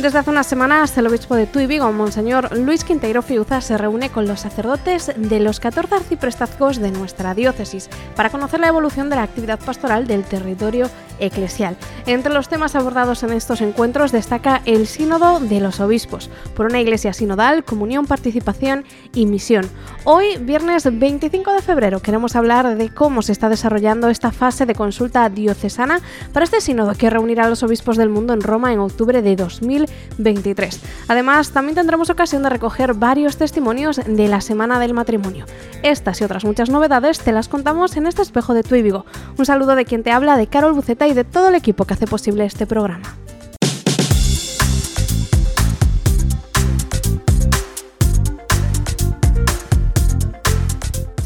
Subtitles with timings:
[0.00, 4.10] Desde hace unas semanas, el obispo de Tuy Vigo, Monseñor Luis Quinteiro Fiuza, se reúne
[4.10, 9.16] con los sacerdotes de los 14 arciprestazgos de nuestra diócesis para conocer la evolución de
[9.16, 11.78] la actividad pastoral del territorio eclesial.
[12.04, 16.80] Entre los temas abordados en estos encuentros destaca el Sínodo de los Obispos, por una
[16.80, 18.84] iglesia sinodal, comunión, participación
[19.14, 19.66] y misión.
[20.04, 24.74] Hoy, viernes 25 de febrero, queremos hablar de cómo se está desarrollando esta fase de
[24.74, 26.00] consulta diocesana
[26.34, 29.30] para este sínodo que reunirá a los obispos del mundo en Roma en octubre de
[30.18, 30.80] 2023.
[31.08, 35.46] Además, también tendremos ocasión de recoger varios testimonios de la Semana del Matrimonio.
[35.82, 39.06] Estas y otras muchas novedades te las contamos en este espejo de Tu Vigo.
[39.38, 41.94] Un saludo de quien te habla, de Carol Buceta y de todo el equipo que
[41.94, 43.16] hace posible este programa.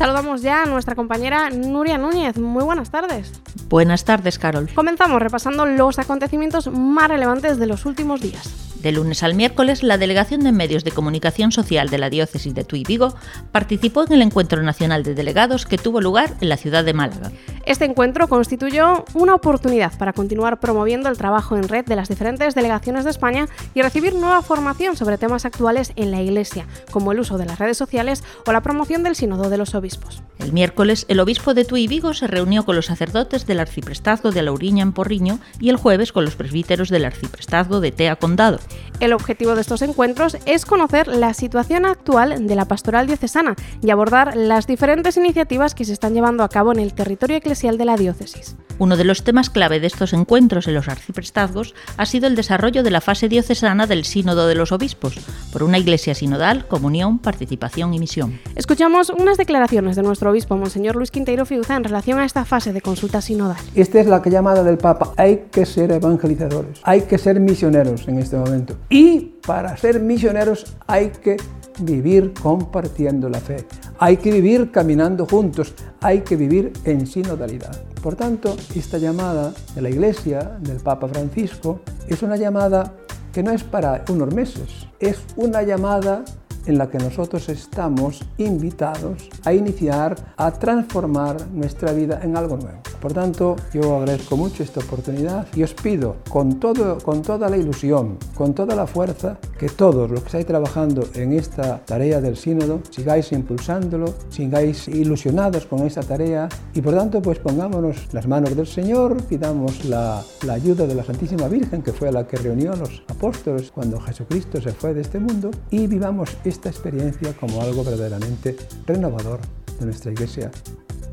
[0.00, 2.38] Saludamos ya a nuestra compañera Nuria Núñez.
[2.38, 3.32] Muy buenas tardes.
[3.70, 4.68] Buenas tardes, Carol.
[4.74, 8.69] Comenzamos repasando los acontecimientos más relevantes de los últimos días.
[8.82, 12.64] De lunes al miércoles, la Delegación de Medios de Comunicación Social de la Diócesis de
[12.64, 13.14] Tuy Vigo
[13.52, 17.30] participó en el Encuentro Nacional de Delegados que tuvo lugar en la ciudad de Málaga.
[17.66, 22.54] Este encuentro constituyó una oportunidad para continuar promoviendo el trabajo en red de las diferentes
[22.54, 27.20] delegaciones de España y recibir nueva formación sobre temas actuales en la Iglesia, como el
[27.20, 30.22] uso de las redes sociales o la promoción del Sínodo de los Obispos.
[30.38, 34.42] El miércoles, el obispo de Tuy Vigo se reunió con los sacerdotes del arciprestazgo de
[34.42, 38.58] Lauriña en Porriño y el jueves con los presbíteros del arciprestazgo de Tea Condado.
[39.00, 43.90] El objetivo de estos encuentros es conocer la situación actual de la pastoral diocesana y
[43.90, 47.86] abordar las diferentes iniciativas que se están llevando a cabo en el territorio eclesial de
[47.86, 48.56] la diócesis.
[48.78, 52.82] Uno de los temas clave de estos encuentros en los arciprestazgos ha sido el desarrollo
[52.82, 55.18] de la fase diocesana del Sínodo de los Obispos,
[55.52, 58.40] por una iglesia sinodal, comunión, participación y misión.
[58.54, 62.72] Escuchamos unas declaraciones de nuestro obispo, Monseñor Luis Quinteiro Fiuza, en relación a esta fase
[62.72, 63.58] de consulta sinodal.
[63.74, 65.12] Esta es la llamada del Papa.
[65.16, 68.59] Hay que ser evangelizadores, hay que ser misioneros en este momento.
[68.88, 71.36] Y para ser misioneros hay que
[71.80, 73.66] vivir compartiendo la fe,
[73.98, 77.82] hay que vivir caminando juntos, hay que vivir en sinodalidad.
[78.02, 82.94] Por tanto, esta llamada de la Iglesia, del Papa Francisco, es una llamada
[83.32, 86.24] que no es para unos meses, es una llamada
[86.66, 92.78] en la que nosotros estamos invitados a iniciar, a transformar nuestra vida en algo nuevo.
[93.00, 97.56] Por tanto, yo agradezco mucho esta oportunidad y os pido con, todo, con toda la
[97.56, 102.36] ilusión, con toda la fuerza, que todos los que estáis trabajando en esta tarea del
[102.36, 108.54] sínodo sigáis impulsándolo, sigáis ilusionados con esta tarea y por tanto pues pongámonos las manos
[108.54, 112.72] del Señor, pidamos la, la ayuda de la Santísima Virgen que fue la que reunió
[112.72, 117.62] a los apóstoles cuando Jesucristo se fue de este mundo y vivamos esta experiencia como
[117.62, 118.56] algo verdaderamente
[118.86, 119.40] renovador
[119.78, 120.50] de nuestra iglesia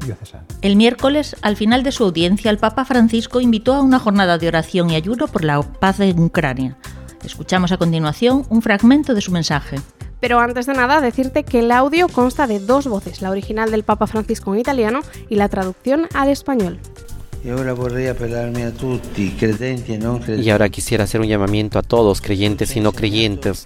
[0.06, 0.46] diocesana.
[0.62, 4.48] El miércoles, al final de su audiencia, el Papa Francisco invitó a una jornada de
[4.48, 6.78] oración y ayuno por la paz en Ucrania.
[7.24, 9.78] Escuchamos a continuación un fragmento de su mensaje.
[10.20, 13.84] Pero antes de nada, decirte que el audio consta de dos voces, la original del
[13.84, 16.80] Papa Francisco en italiano y la traducción al español.
[17.44, 17.50] Y
[20.50, 23.66] ahora quisiera hacer un llamamiento a todos, creyentes y no creyentes.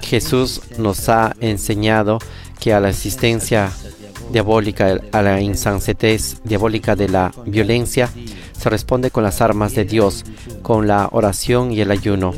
[0.00, 2.18] Jesús nos ha enseñado
[2.60, 3.70] que a la existencia
[4.30, 8.10] diabólica, a la insensatez diabólica de la violencia,
[8.58, 10.24] se responde con las armas de Dios,
[10.62, 12.34] con la oración y el ayuno.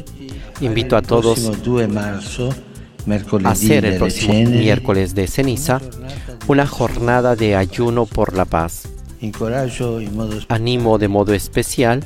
[0.61, 2.55] Invito a todos Il prossimo 2 marzo,
[3.07, 5.81] mercoledì a hacer el próximo miércoles de ceniza
[6.47, 8.94] una jornada de ayuno por la paz.
[10.49, 12.05] Animo de modo especial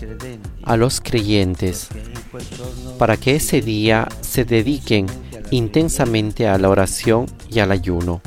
[0.62, 1.88] a los creyentes
[2.98, 5.06] para que ese día se dediquen
[5.50, 8.20] intensamente a la oración y al ayuno.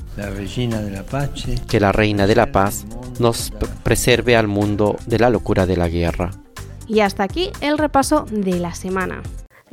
[1.67, 2.85] Que la Reina de la Paz
[3.19, 3.51] nos
[3.83, 6.31] preserve al mundo de la locura de la guerra.
[6.87, 9.21] Y hasta aquí el repaso de la semana.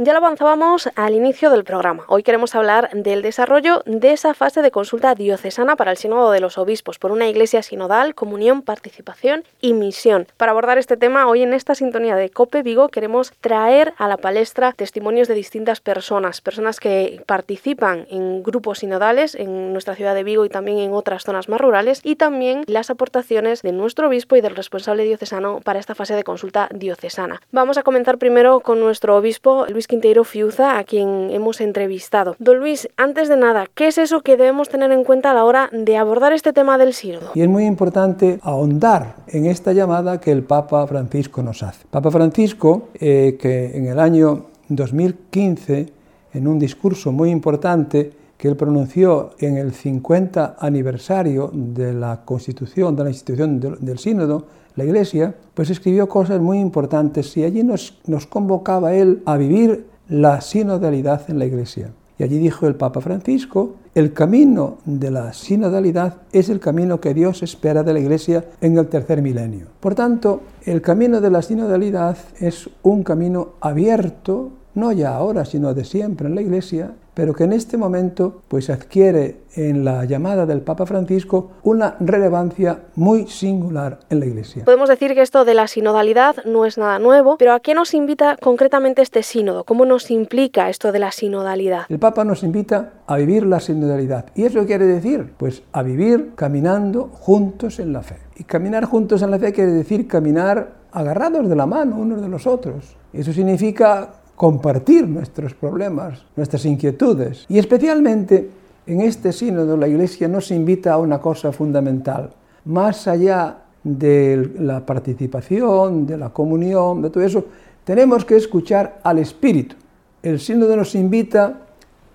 [0.01, 2.05] Ya lo avanzábamos al inicio del programa.
[2.07, 6.39] Hoy queremos hablar del desarrollo de esa fase de consulta diocesana para el Sínodo de
[6.39, 10.29] los Obispos por una iglesia sinodal, comunión, participación y misión.
[10.37, 14.19] Para abordar este tema, hoy en esta sintonía de Cope Vigo queremos traer a la
[14.19, 20.23] palestra testimonios de distintas personas, personas que participan en grupos sinodales en nuestra ciudad de
[20.23, 24.37] Vigo y también en otras zonas más rurales y también las aportaciones de nuestro obispo
[24.37, 27.43] y del responsable diocesano para esta fase de consulta diocesana.
[27.51, 32.37] Vamos a comenzar primero con nuestro obispo Luis Quinteiro Fiuza, a quien hemos entrevistado.
[32.39, 35.45] Don Luis, antes de nada, ¿qué es eso que debemos tener en cuenta a la
[35.45, 37.31] hora de abordar este tema del sínodo?
[37.35, 41.87] Y es muy importante ahondar en esta llamada que el Papa Francisco nos hace.
[41.91, 45.87] Papa Francisco, eh, que en el año 2015,
[46.35, 52.95] en un discurso muy importante, que él pronunció en el 50 aniversario de la constitución,
[52.95, 54.47] de la institución del, sínodo,
[54.79, 59.87] la Iglesia, pues escribió cosas muy importantes y allí nos, nos convocaba él a vivir
[60.09, 61.93] la sinodalidad en la Iglesia.
[62.19, 67.15] Y allí dijo el Papa Francisco, el camino de la sinodalidad es el camino que
[67.15, 69.67] Dios espera de la Iglesia en el tercer milenio.
[69.79, 75.75] Por tanto, el camino de la sinodalidad es un camino abierto, no ya ahora, sino
[75.75, 80.47] de siempre en la Iglesia, pero que en este momento pues adquiere en la llamada
[80.47, 84.65] del Papa Francisco una relevancia muy singular en la Iglesia.
[84.65, 87.93] Podemos decir que esto de la sinodalidad no es nada nuevo, pero ¿a qué nos
[87.93, 89.65] invita concretamente este sínodo?
[89.65, 91.87] ¿Cómo nos implica esto de la sinodalidad?
[91.89, 94.27] El Papa nos invita a vivir la sinodalidad.
[94.37, 95.33] ¿Y eso quiere decir?
[95.39, 98.19] Pues a vivir caminando juntos en la fe.
[98.37, 102.29] Y caminar juntos en la fe quiere decir caminar agarrados de la mano unos de
[102.29, 102.97] los otros.
[103.13, 107.45] Eso significa compartir nuestros problemas, nuestras inquietudes.
[107.49, 108.49] Y especialmente
[108.87, 112.31] en este sínodo la Iglesia nos invita a una cosa fundamental,
[112.65, 117.45] más allá de la participación, de la comunión, de todo eso,
[117.83, 119.75] tenemos que escuchar al Espíritu.
[120.23, 121.67] El sínodo nos invita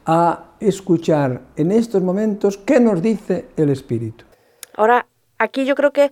[0.06, 4.24] a escuchar en estos momentos qué nos dice el Espíritu.
[4.78, 5.06] Ahora,
[5.38, 6.10] aquí yo creo que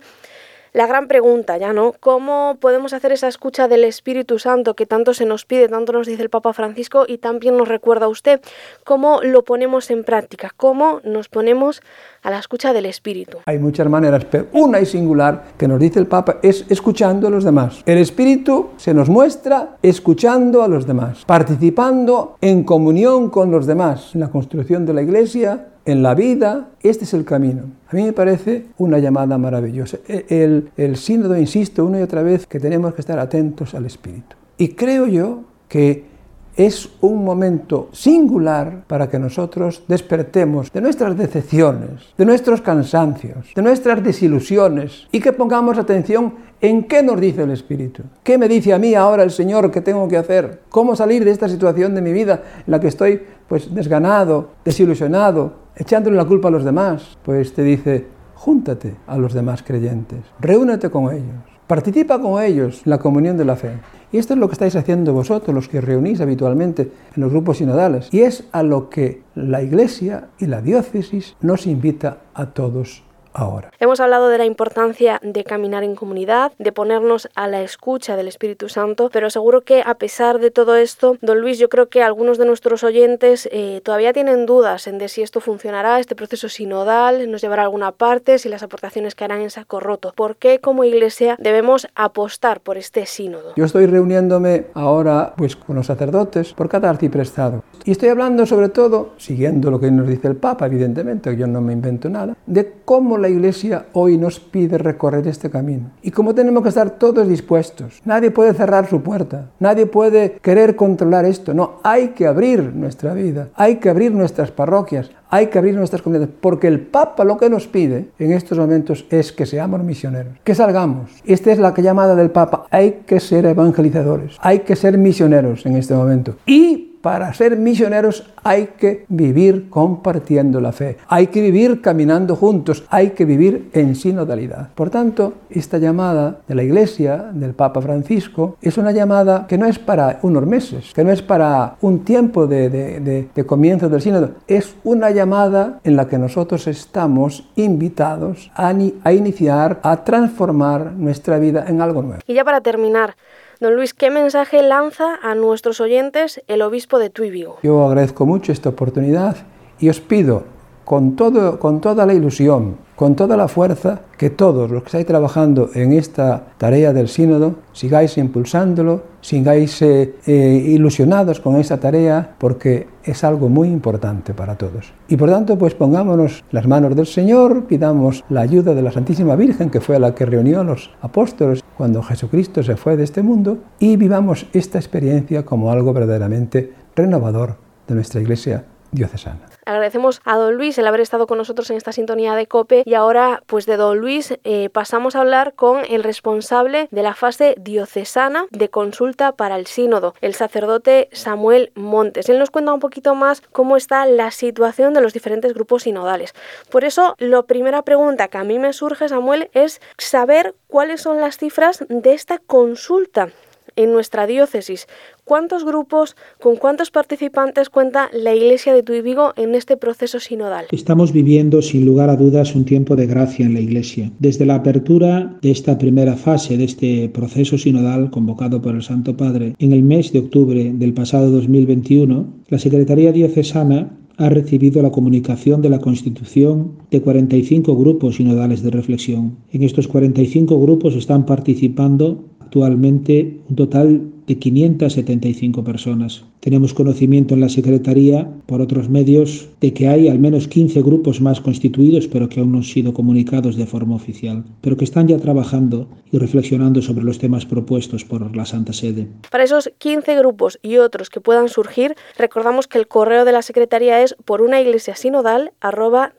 [0.72, 1.94] la gran pregunta ya, ¿no?
[2.00, 6.06] ¿Cómo podemos hacer esa escucha del Espíritu Santo que tanto se nos pide, tanto nos
[6.06, 8.40] dice el Papa Francisco y también nos recuerda usted?
[8.84, 10.50] ¿Cómo lo ponemos en práctica?
[10.56, 11.82] ¿Cómo nos ponemos
[12.22, 13.38] a la escucha del Espíritu?
[13.46, 17.30] Hay muchas maneras, pero una y singular que nos dice el Papa es escuchando a
[17.30, 17.82] los demás.
[17.84, 24.14] El Espíritu se nos muestra escuchando a los demás, participando en comunión con los demás,
[24.14, 27.62] en la construcción de la Iglesia, en la vida, este es el camino.
[27.88, 29.98] A mí me parece una llamada maravillosa.
[30.06, 33.86] E, el, el sínodo, insisto una y otra vez, que tenemos que estar atentos al
[33.86, 34.36] Espíritu.
[34.58, 36.12] Y creo yo que
[36.56, 43.62] es un momento singular para que nosotros despertemos de nuestras decepciones, de nuestros cansancios, de
[43.62, 48.02] nuestras desilusiones y que pongamos atención en qué nos dice el Espíritu.
[48.22, 50.60] ¿Qué me dice a mí ahora el Señor que tengo que hacer?
[50.68, 55.61] ¿Cómo salir de esta situación de mi vida en la que estoy pues desganado, desilusionado,
[55.76, 57.18] echándole la culpa a los demás?
[57.24, 62.98] Pues te dice, júntate a los demás creyentes, reúnete con ellos, participa con ellos la
[62.98, 63.78] comunión de la fe.
[64.10, 67.58] Y esto es lo que estáis haciendo vosotros, los que reunís habitualmente en los grupos
[67.58, 68.08] sinodales.
[68.12, 73.02] Y es a lo que la Iglesia y la diócesis nos invita a todos
[73.34, 73.70] ahora.
[73.80, 78.28] Hemos hablado de la importancia de caminar en comunidad, de ponernos a la escucha del
[78.28, 82.02] Espíritu Santo, pero seguro que a pesar de todo esto, don Luis, yo creo que
[82.02, 86.48] algunos de nuestros oyentes eh, todavía tienen dudas en de si esto funcionará, este proceso
[86.48, 90.12] sinodal, nos llevará a alguna parte, si las aportaciones caerán en saco roto.
[90.14, 93.52] ¿Por qué como Iglesia debemos apostar por este sínodo?
[93.56, 98.68] Yo estoy reuniéndome ahora pues con los sacerdotes por cada arciprestado y estoy hablando sobre
[98.68, 102.64] todo, siguiendo lo que nos dice el Papa, evidentemente, yo no me invento nada, de
[102.92, 105.92] cómo la Iglesia hoy nos pide recorrer este camino.
[106.02, 110.76] Y como tenemos que estar todos dispuestos, nadie puede cerrar su puerta, nadie puede querer
[110.76, 115.56] controlar esto, no, hay que abrir nuestra vida, hay que abrir nuestras parroquias, hay que
[115.56, 119.46] abrir nuestras comunidades, porque el Papa lo que nos pide en estos momentos es que
[119.46, 121.12] seamos misioneros, que salgamos.
[121.24, 125.76] Esta es la llamada del Papa, hay que ser evangelizadores, hay que ser misioneros en
[125.76, 126.36] este momento.
[126.44, 132.84] Y para ser misioneros hay que vivir compartiendo la fe, hay que vivir caminando juntos,
[132.88, 134.70] hay que vivir en sinodalidad.
[134.74, 139.66] Por tanto, esta llamada de la Iglesia, del Papa Francisco, es una llamada que no
[139.66, 144.74] es para unos meses, que no es para un tiempo de, comienzo del sínodo, es
[144.84, 148.72] una llamada en la que nosotros estamos invitados a,
[149.04, 152.22] a iniciar, a transformar nuestra vida en algo nuevo.
[152.26, 153.16] Y ya para terminar,
[153.62, 157.58] Don Luis, ¿qué mensaje lanza a nuestros oyentes el obispo de Tuy Vigo?
[157.62, 159.36] Yo agradezco mucho esta oportunidad
[159.78, 160.42] y os pido
[160.84, 165.06] con, todo, con toda la ilusión, con toda la fuerza, que todos los que estáis
[165.06, 172.36] trabajando en esta tarea del sínodo sigáis impulsándolo, sigáis eh, eh, ilusionados con esta tarea,
[172.38, 174.92] porque es algo muy importante para todos.
[175.08, 179.34] Y por tanto, pues pongámonos las manos del Señor, pidamos la ayuda de la Santísima
[179.34, 183.24] Virgen, que fue la que reunió a los apóstoles cuando Jesucristo se fue de este
[183.24, 187.56] mundo, y vivamos esta experiencia como algo verdaderamente renovador
[187.88, 189.40] de nuestra Iglesia diocesana.
[189.64, 192.94] Agradecemos a don Luis el haber estado con nosotros en esta sintonía de COPE y
[192.94, 197.54] ahora pues de don Luis eh, pasamos a hablar con el responsable de la fase
[197.58, 202.28] diocesana de consulta para el sínodo, el sacerdote Samuel Montes.
[202.28, 206.34] Él nos cuenta un poquito más cómo está la situación de los diferentes grupos sinodales.
[206.70, 211.20] Por eso, la primera pregunta que a mí me surge, Samuel, es saber cuáles son
[211.20, 213.28] las cifras de esta consulta
[213.76, 214.86] en nuestra diócesis.
[215.24, 220.64] ¿Cuántos grupos, con cuántos participantes cuenta la Iglesia de Tuy Vigo en este proceso sinodal?
[220.72, 224.10] Estamos viviendo sin lugar a dudas un tiempo de gracia en la Iglesia.
[224.18, 229.16] Desde la apertura de esta primera fase de este proceso sinodal convocado por el Santo
[229.16, 234.90] Padre en el mes de octubre del pasado 2021, la Secretaría Diocesana ha recibido la
[234.90, 239.36] comunicación de la constitución de 45 grupos sinodales de reflexión.
[239.52, 246.24] En estos 45 grupos están participando actualmente un total de 575 personas.
[246.42, 251.20] Tenemos conocimiento en la Secretaría, por otros medios, de que hay al menos 15 grupos
[251.20, 255.06] más constituidos, pero que aún no han sido comunicados de forma oficial, pero que están
[255.06, 259.06] ya trabajando y reflexionando sobre los temas propuestos por la Santa Sede.
[259.30, 263.42] Para esos 15 grupos y otros que puedan surgir, recordamos que el correo de la
[263.42, 266.12] Secretaría es por una iglesia sinodal arroba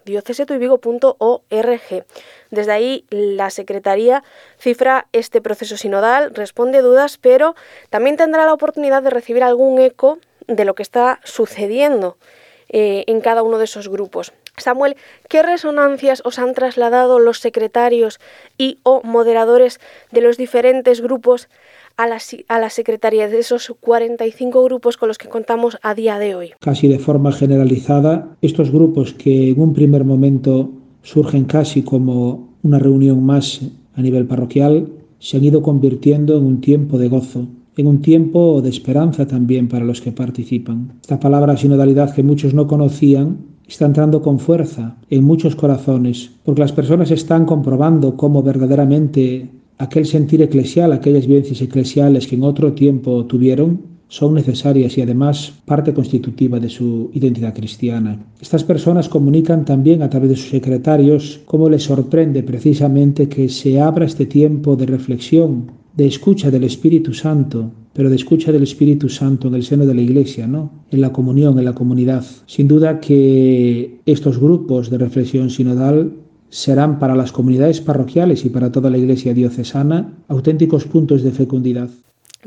[2.50, 4.24] Desde ahí la Secretaría
[4.58, 7.56] cifra este proceso sinodal, responde dudas, pero
[7.89, 10.12] también tendrá la oportunidad de recibir algún eco
[10.47, 12.17] de lo que está sucediendo
[12.69, 14.33] eh, en cada uno de esos grupos.
[14.57, 14.95] Samuel,
[15.29, 18.19] ¿qué resonancias os han trasladado los secretarios
[18.57, 19.79] y o moderadores
[20.12, 21.50] de los diferentes grupos
[21.97, 26.19] a la, a la Secretaría de esos 45 grupos con los que contamos a día
[26.19, 26.53] de hoy?
[26.59, 30.71] Casi de forma generalizada, estos grupos que en un primer momento
[31.01, 33.62] surgen casi como una reunión más
[33.95, 34.88] a nivel parroquial,
[35.19, 37.47] se han ido convirtiendo en un tiempo de gozo,
[37.77, 40.94] en un tiempo de esperanza también para los que participan.
[41.01, 43.38] Esta palabra sinodalidad que muchos no conocían
[43.68, 50.06] está entrando con fuerza en muchos corazones, porque las personas están comprobando cómo verdaderamente aquel
[50.06, 55.92] sentir eclesial, aquellas vivencias eclesiales que en otro tiempo tuvieron, son necesarias y además parte
[55.92, 58.24] constitutiva de su identidad cristiana.
[58.39, 63.82] Estas personas comunican también a través de sus secretarios cómo les sorprende precisamente que se
[63.82, 69.09] abra este tiempo de reflexión de escucha del Espíritu Santo, pero de escucha del Espíritu
[69.09, 70.71] Santo en el seno de la Iglesia, ¿no?
[70.89, 72.25] En la comunión, en la comunidad.
[72.47, 76.13] Sin duda que estos grupos de reflexión sinodal
[76.50, 81.89] serán para las comunidades parroquiales y para toda la Iglesia diocesana auténticos puntos de fecundidad.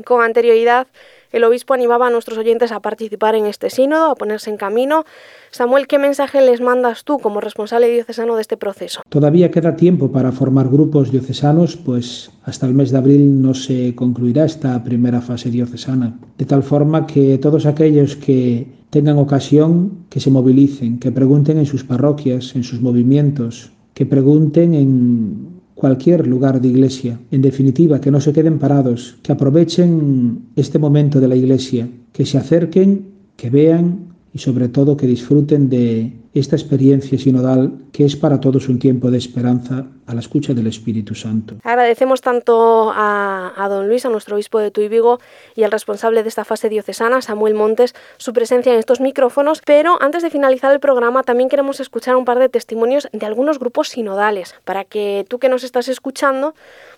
[0.05, 0.87] Con anterioridad,
[1.31, 5.05] el obispo animaba a nuestros oyentes a participar en este sínodo, a ponerse en camino.
[5.51, 9.01] Samuel, ¿qué mensaje les mandas tú como responsable diocesano de este proceso?
[9.09, 13.95] Todavía queda tiempo para formar grupos diocesanos, pues hasta el mes de abril no se
[13.95, 16.17] concluirá esta primera fase diocesana.
[16.37, 21.65] De tal forma que todos aquellos que tengan ocasión, que se movilicen, que pregunten en
[21.65, 27.19] sus parroquias, en sus movimientos, que pregunten en cualquier lugar de iglesia.
[27.29, 32.25] En definitiva, que no se queden parados, que aprovechen este momento de la iglesia, que
[32.25, 33.05] se acerquen,
[33.35, 38.69] que vean y sobre todo que disfruten de esta experiencia sinodal que es para todos
[38.69, 41.55] un tiempo de esperanza a la escucha del Espíritu Santo.
[41.63, 45.19] Agradecemos tanto a, don Luis, a nuestro obispo de Tuy Vigo
[45.55, 49.97] y al responsable de esta fase diocesana, Samuel Montes, su presencia en estos micrófonos, pero
[49.99, 53.89] antes de finalizar el programa también queremos escuchar un par de testimonios de algunos grupos
[53.89, 56.53] sinodales, para que tú que nos estás escuchando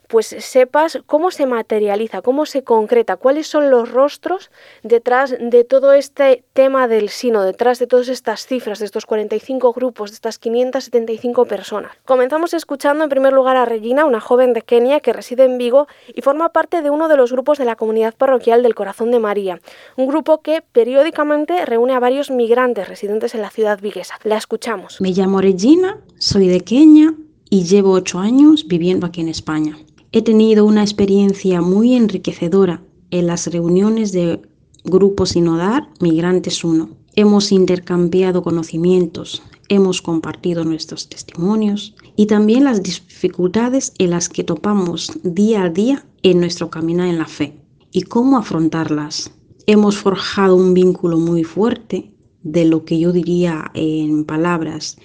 [0.10, 4.50] pues sepas cómo se materializa, cómo se concreta, cuáles son los rostros
[4.82, 9.72] detrás de todo este tema del sino, detrás de todas estas cifras, de estos 45
[9.72, 11.92] grupos, de estas 575 personas.
[12.06, 15.88] Comenzamos escuchando en primer lugar a Regina, una joven de Kenia que reside en Vigo
[16.08, 19.20] y forma parte de uno de los grupos de la comunidad parroquial del Corazón de
[19.20, 19.62] María,
[19.96, 24.16] un grupo que periódicamente reúne a varios migrantes residentes en la ciudad viguesa.
[24.24, 25.00] La escuchamos.
[25.02, 27.14] Me llamo Regina, soy de Kenia
[27.52, 29.78] y llevo ocho años viviendo aquí en España.
[30.12, 34.42] He tenido una experiencia muy enriquecedora en las reuniones de
[34.84, 36.90] Grupo Sinodar Migrantes 1.
[37.16, 45.12] Hemos intercambiado conocimientos, hemos compartido nuestros testimonios y también las dificultades en las que topamos
[45.22, 47.54] día a día en nuestro caminar en la fe
[47.92, 49.32] y cómo afrontarlas.
[49.68, 52.12] Hemos forjado un vínculo muy fuerte
[52.44, 54.98] de lo que yo diría en palabras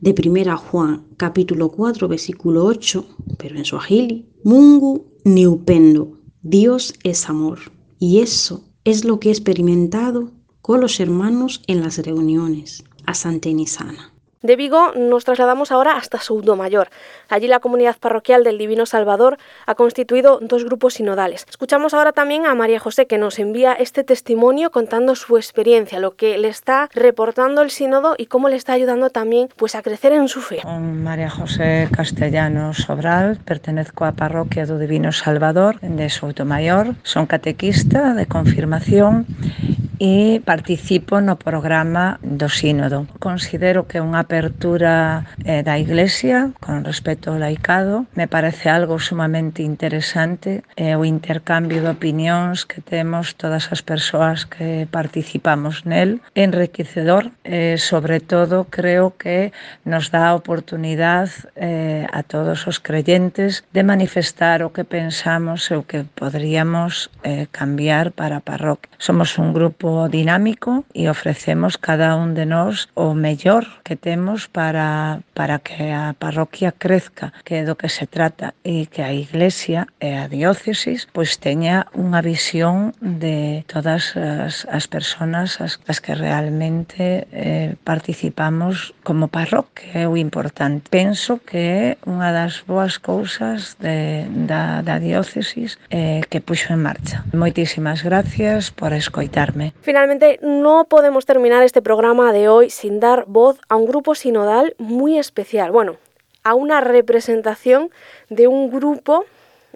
[0.00, 3.06] de Primera Juan capítulo 4 versículo 8,
[3.38, 7.58] pero en su agili, Mungu ni upendo, Dios es amor.
[7.98, 13.48] Y eso es lo que he experimentado con los hermanos en las reuniones a Santa
[13.48, 14.11] Enisana.
[14.42, 16.18] De Vigo nos trasladamos ahora hasta
[16.56, 16.88] Mayor.
[17.28, 21.46] Allí la comunidad parroquial del Divino Salvador ha constituido dos grupos sinodales.
[21.48, 26.16] Escuchamos ahora también a María José que nos envía este testimonio contando su experiencia, lo
[26.16, 30.12] que le está reportando el sínodo y cómo le está ayudando también pues a crecer
[30.12, 30.60] en su fe.
[30.66, 36.10] María José Castellanos Sobral, pertenezco a parroquia do Divino Salvador de
[36.44, 36.94] Mayor.
[37.04, 39.26] son catequista de confirmación
[40.02, 43.06] e participo no programa do Sínodo.
[43.22, 48.08] Considero que unha apertura eh, da Iglesia con respecto ao laicado.
[48.16, 54.48] Me parece algo sumamente interesante eh, o intercambio de opinións que temos todas as persoas
[54.48, 59.52] que participamos nel, enriquecedor, eh, sobre todo creo que
[59.84, 65.76] nos dá a oportunidad eh, a todos os creyentes de manifestar o que pensamos e
[65.76, 68.88] o que podríamos eh, cambiar para a parroquia.
[68.96, 74.48] Somos un grupo dinámico e ofrecemos cada un de nós o mellor que temos facemos
[74.48, 79.12] para, para que a parroquia crezca, que é do que se trata, e que a
[79.12, 85.98] Iglesia e a diócesis pois teña unha visión de todas as, as personas as, as
[85.98, 90.86] que realmente eh, participamos como parroquia, é o importante.
[90.86, 96.86] Penso que é unha das boas cousas de, da, da diócesis eh, que puxo en
[96.86, 97.26] marcha.
[97.34, 99.74] Moitísimas gracias por escoitarme.
[99.82, 104.74] Finalmente, non podemos terminar este programa de hoy sin dar voz a un grupo sinodal
[104.78, 105.70] muy especial.
[105.70, 105.96] Bueno,
[106.44, 107.90] a una representación
[108.28, 109.24] de un grupo,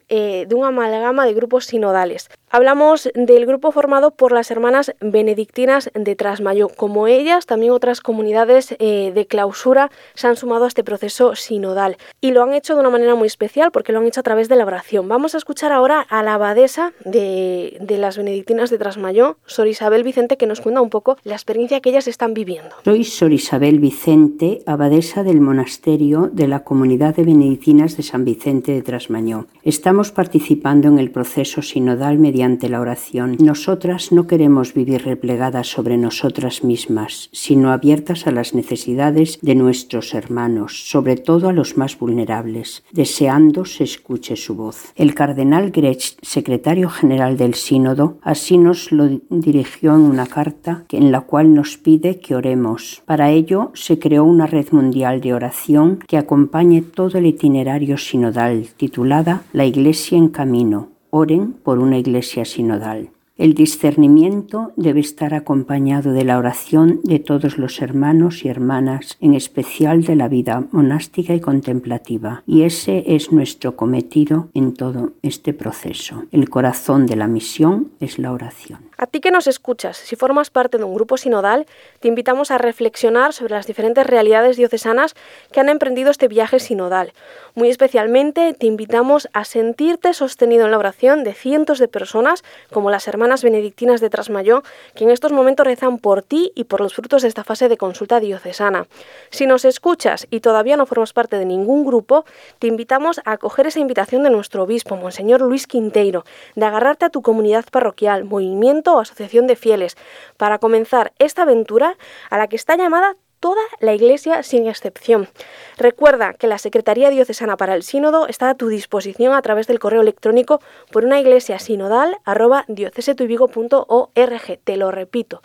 [0.09, 2.28] eh, de una amalgama de grupos sinodales.
[2.57, 6.71] Hablamos del grupo formado por las hermanas benedictinas de Trasmayo.
[6.75, 11.99] Como ellas, también otras comunidades eh, de clausura se han sumado a este proceso sinodal.
[12.23, 14.49] Y lo han hecho de una manera muy especial porque lo han hecho a través
[14.49, 15.07] de la oración.
[15.07, 20.39] Vamos a escuchar ahora a la abadesa de, las benedictinas de Trasmayo, Sor Isabel Vicente,
[20.39, 22.75] que nos cuenta un poco la experiencia que ellas están viviendo.
[22.87, 28.73] Soy Sor Isabel Vicente, abadesa del monasterio de la comunidad de benedictinas de San Vicente
[28.73, 29.45] de Trasmañó.
[29.63, 33.37] Estamos participando en el proceso sinodal mediante mediante la oración.
[33.41, 40.15] Nosotras no queremos vivir replegadas sobre nosotras mismas, sino abiertas a las necesidades de nuestros
[40.15, 44.93] hermanos, sobre todo a los más vulnerables, deseando se escuche su voz.
[44.95, 51.11] El cardenal Grech, secretario general del sínodo, así nos lo dirigió en una carta en
[51.11, 53.03] la cual nos pide que oremos.
[53.07, 58.69] Para ello se creó una red mundial de oración que acompañe todo el itinerario sinodal,
[58.76, 63.11] titulada La Iglesia en Camino, oren por una iglesia sinodal.
[63.37, 69.35] El discernimiento debe estar acompañado de la oración de todos los hermanos y hermanas, en
[69.35, 75.52] especial de la vida monástica y contemplativa, y ese es nuestro cometido en todo este
[75.52, 76.25] proceso.
[76.33, 78.86] El corazón de la misión es la oración.
[78.99, 81.67] A ti que nos escuchas, si formas parte de un grupo sinodal,
[82.00, 85.15] te invitamos a reflexionar sobre las diferentes realidades diocesanas
[85.52, 87.13] que han emprendido este viaje sinodal.
[87.54, 92.91] Muy especialmente te invitamos a sentirte sostenido en la oración de cientos de personas como
[92.91, 94.63] las hermanas benedictinas de Trasmayó,
[94.95, 97.76] que en estos momentos rezan por ti y por los frutos de esta fase de
[97.76, 98.87] consulta diocesana.
[99.28, 102.25] Si nos escuchas y todavía no formas parte de ningún grupo,
[102.59, 107.11] te invitamos a acoger esa invitación de nuestro obispo, Monseñor Luis Quinteiro, de agarrarte a
[107.11, 109.97] tu comunidad parroquial, movimiento o asociación de fieles,
[110.37, 111.97] para comenzar esta aventura
[112.31, 115.29] a la que está llamada toda la Iglesia sin excepción.
[115.77, 119.79] Recuerda que la Secretaría Diocesana para el Sínodo está a tu disposición a través del
[119.79, 125.43] correo electrónico por una iglesia sinodal arroba Te lo repito,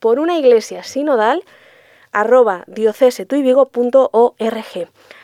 [0.00, 1.44] por una iglesia sinodal
[2.12, 2.64] arroba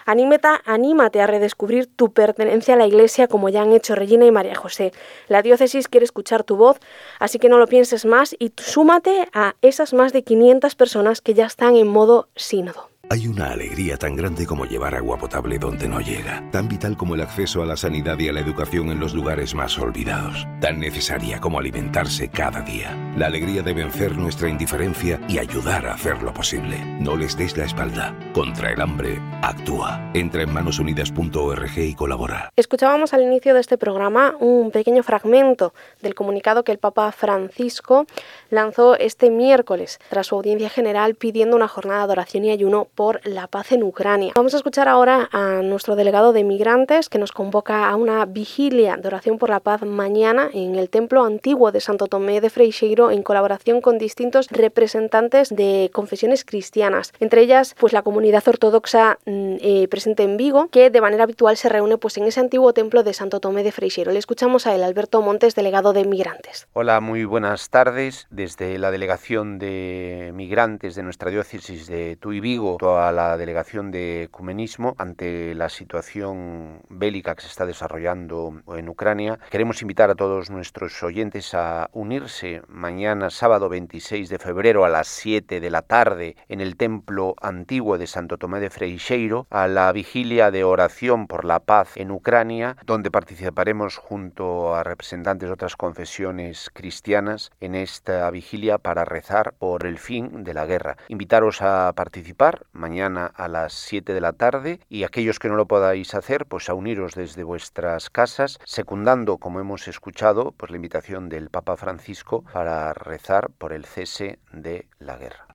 [0.04, 4.30] Anímate, anímate a redescubrir tu pertenencia a la Iglesia como ya han hecho Regina y
[4.30, 4.92] María José.
[5.28, 6.78] La diócesis quiere escuchar tu voz,
[7.18, 11.34] así que no lo pienses más y súmate a esas más de 500 personas que
[11.34, 12.93] ya están en modo sínodo.
[13.10, 17.14] Hay una alegría tan grande como llevar agua potable donde no llega, tan vital como
[17.14, 20.80] el acceso a la sanidad y a la educación en los lugares más olvidados, tan
[20.80, 22.96] necesaria como alimentarse cada día.
[23.16, 26.78] La alegría de vencer nuestra indiferencia y ayudar a hacerlo posible.
[26.98, 28.16] No les des la espalda.
[28.32, 30.10] Contra el hambre, actúa.
[30.14, 32.50] Entra en manosunidas.org y colabora.
[32.56, 38.06] Escuchábamos al inicio de este programa un pequeño fragmento del comunicado que el Papa Francisco
[38.54, 43.20] lanzó este miércoles tras su audiencia general pidiendo una jornada de oración y ayuno por
[43.26, 44.32] la paz en Ucrania.
[44.34, 48.96] Vamos a escuchar ahora a nuestro delegado de migrantes que nos convoca a una vigilia
[48.96, 53.10] de oración por la paz mañana en el templo antiguo de Santo Tomé de Freixeiro
[53.10, 59.56] en colaboración con distintos representantes de confesiones cristianas, entre ellas pues la comunidad ortodoxa mm,
[59.60, 63.02] eh, presente en Vigo, que de manera habitual se reúne pues en ese antiguo templo
[63.02, 64.12] de Santo Tomé de Freixeiro.
[64.12, 66.66] Le escuchamos a él, Alberto Montes, delegado de migrantes.
[66.72, 68.26] Hola, muy buenas tardes.
[68.44, 74.24] Desde la delegación de migrantes de nuestra diócesis de Tuy Vigo, a la delegación de
[74.24, 79.38] ecumenismo ante la situación bélica que se está desarrollando en Ucrania.
[79.48, 85.09] Queremos invitar a todos nuestros oyentes a unirse mañana sábado 26 de febrero a las
[85.09, 89.90] 7 de la tarde en el templo antiguo de Santo Tomé de Freixeiro a la
[89.92, 95.76] vigilia de oración por la paz en Ucrania, donde participaremos junto a representantes de otras
[95.76, 100.96] confesiones cristianas en esta vigilia para rezar por el fin de la guerra.
[101.08, 105.66] Invitaros a participar mañana a las 7 de la tarde y aquellos que no lo
[105.66, 111.28] podáis hacer, pues a uniros desde vuestras casas, secundando, como hemos escuchado, pues la invitación
[111.28, 115.46] del Papa Francisco para rezar por el cese de la guerra.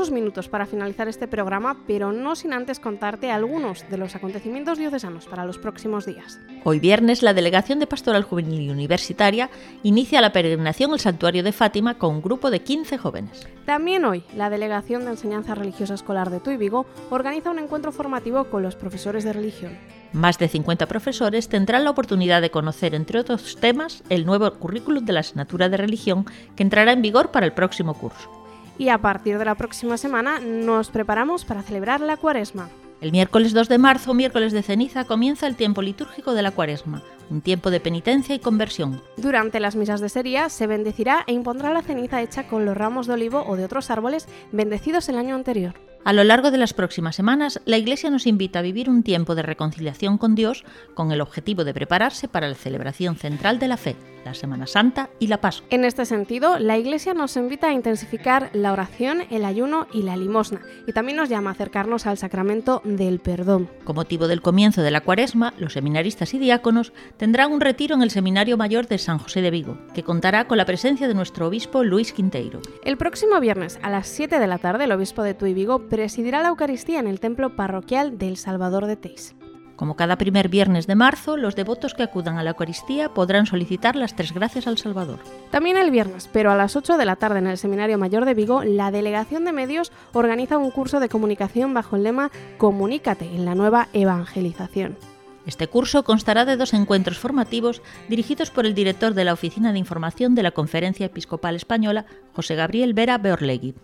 [0.00, 4.78] Escasos minutos para finalizar este programa, pero no sin antes contarte algunos de los acontecimientos
[4.78, 6.40] diocesanos para los próximos días.
[6.64, 9.50] Hoy viernes, la Delegación de Pastoral Juvenil y Universitaria
[9.82, 13.46] inicia la peregrinación al Santuario de Fátima con un grupo de 15 jóvenes.
[13.66, 18.44] También hoy, la Delegación de Enseñanza Religiosa Escolar de Tuy Vigo organiza un encuentro formativo
[18.44, 19.76] con los profesores de religión.
[20.14, 25.04] Más de 50 profesores tendrán la oportunidad de conocer, entre otros temas, el nuevo currículum
[25.04, 26.24] de la asignatura de religión
[26.56, 28.39] que entrará en vigor para el próximo curso
[28.80, 32.70] y a partir de la próxima semana nos preparamos para celebrar la cuaresma.
[33.02, 37.02] El miércoles 2 de marzo, miércoles de ceniza, comienza el tiempo litúrgico de la cuaresma,
[37.28, 39.02] un tiempo de penitencia y conversión.
[39.18, 43.06] Durante las misas de sería se bendecirá e impondrá la ceniza hecha con los ramos
[43.06, 45.74] de olivo o de otros árboles bendecidos el año anterior.
[46.02, 49.34] A lo largo de las próximas semanas, la Iglesia nos invita a vivir un tiempo
[49.34, 53.76] de reconciliación con Dios con el objetivo de prepararse para la celebración central de la
[53.76, 55.66] fe, la Semana Santa y la Pascua.
[55.70, 60.16] En este sentido, la Iglesia nos invita a intensificar la oración, el ayuno y la
[60.16, 63.68] limosna, y también nos llama a acercarnos al sacramento del perdón.
[63.84, 68.02] Con motivo del comienzo de la Cuaresma, los seminaristas y diáconos tendrán un retiro en
[68.02, 71.46] el Seminario Mayor de San José de Vigo, que contará con la presencia de nuestro
[71.46, 72.60] obispo Luis Quinteiro.
[72.84, 76.40] El próximo viernes a las 7 de la tarde, el obispo de Tuy Vigo presidirá
[76.40, 79.34] la Eucaristía en el templo parroquial del Salvador de Teis.
[79.76, 83.96] Como cada primer viernes de marzo, los devotos que acudan a la Eucaristía podrán solicitar
[83.96, 85.18] las tres gracias al Salvador.
[85.50, 88.34] También el viernes, pero a las 8 de la tarde en el Seminario Mayor de
[88.34, 93.46] Vigo, la Delegación de Medios organiza un curso de comunicación bajo el lema Comunícate en
[93.46, 94.98] la nueva evangelización.
[95.46, 99.78] Este curso constará de dos encuentros formativos dirigidos por el director de la Oficina de
[99.78, 103.74] Información de la Conferencia Episcopal Española, José Gabriel Vera Beorlegui.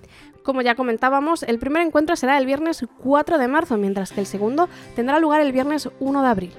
[0.42, 4.26] Como ya comentábamos, el primer encuentro será el viernes 4 de marzo, mientras que el
[4.26, 6.52] segundo tendrá lugar el viernes 1 de abril.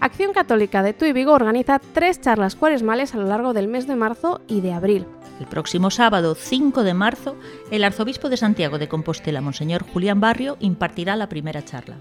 [0.00, 3.94] Acción Católica de Tuy Vigo organiza tres charlas cuaresmales a lo largo del mes de
[3.94, 5.06] marzo y de abril.
[5.42, 7.34] El próximo sábado 5 de marzo,
[7.72, 11.96] el arzobispo de Santiago de Compostela, Monseñor Julián Barrio, impartirá la primera charla.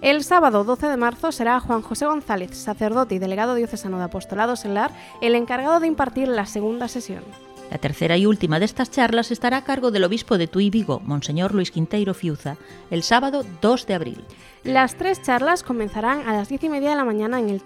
[0.00, 4.56] El sábado 12 de marzo será Juan José González, sacerdote y delegado diocesano de Apostolado
[4.56, 7.24] Selar, el encargado de impartir la segunda sesión.
[7.70, 11.02] La tercera y última de estas charlas estará a cargo del obispo de Tuy Vigo,
[11.04, 12.56] Monseñor Luis Quinteiro Fiuza,
[12.90, 14.24] el sábado 2 de abril.
[14.64, 17.62] Las tres charlas comenzarán a las diez y media de la mañana en el,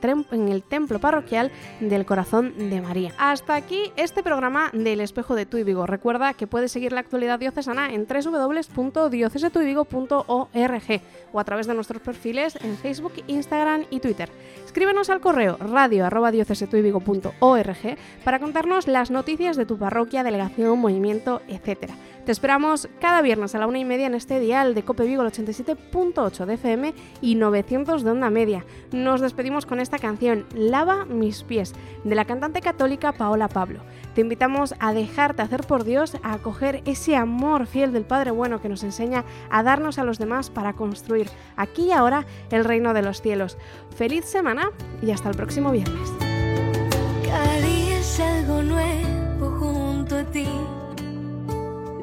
[0.63, 1.51] templo parroquial
[1.81, 3.13] del Corazón de María.
[3.19, 5.87] Hasta aquí este programa del Espejo de Tuy Vigo.
[5.87, 11.01] Recuerda que puedes seguir la actualidad diocesana en www.diocesetuyvigo.org
[11.33, 14.29] o a través de nuestros perfiles en Facebook, Instagram y Twitter.
[14.65, 21.97] Escríbenos al correo radio.diocesetuyvigo.org para contarnos las noticias de tu parroquia, delegación, movimiento, etcétera.
[22.25, 25.25] Te esperamos cada viernes a la una y media en este dial de Cope Vigo,
[25.25, 28.65] el 87.8 de FM y 900 de onda media.
[28.93, 33.81] Nos despedimos con esta canción, Lava mis pies, de la cantante católica Paola Pablo.
[34.15, 38.61] Te invitamos a dejarte hacer por Dios, a acoger ese amor fiel del Padre Bueno
[38.61, 42.95] que nos enseña a darnos a los demás para construir aquí y ahora el reino
[42.95, 43.59] de los cielos.
[43.97, 44.71] Feliz semana
[45.03, 46.32] y hasta el próximo viernes.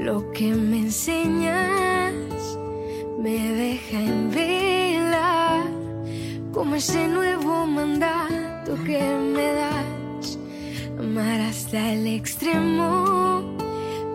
[0.10, 2.14] Lo que me enseñas
[3.20, 5.64] me deja en vela,
[6.52, 9.00] como ese nuevo mandato que
[9.36, 10.40] me das.
[10.98, 13.56] Amar hasta el extremo,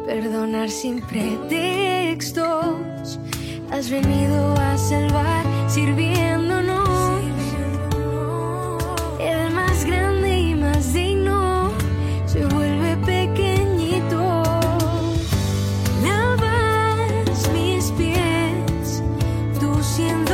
[0.05, 2.41] perdonar sin pretextos.
[3.71, 6.84] Has venido a salvar sirviéndonos.
[19.97, 20.34] Como tú